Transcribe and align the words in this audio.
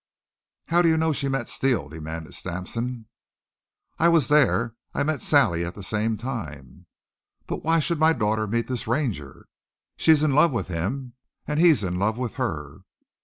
"How 0.69 0.81
do 0.81 0.89
you 0.89 0.97
know 0.97 1.13
she 1.13 1.29
met 1.29 1.47
Steele?" 1.47 1.87
demanded 1.87 2.33
Sampson. 2.33 3.05
"I 3.99 4.09
was 4.09 4.29
there. 4.29 4.73
I 4.95 5.03
met 5.03 5.21
Sally 5.21 5.63
at 5.63 5.75
the 5.75 5.83
same 5.83 6.17
time." 6.17 6.87
"But 7.45 7.63
why 7.63 7.77
should 7.77 7.99
my 7.99 8.11
daughter 8.13 8.47
meet 8.47 8.65
this 8.65 8.87
Ranger?" 8.87 9.45
"She's 9.97 10.23
in 10.23 10.33
love 10.33 10.53
with 10.53 10.69
him 10.69 11.13
and 11.45 11.59
he's 11.59 11.83
in 11.83 11.99
love 11.99 12.17
with 12.17 12.33
her." 12.41 12.79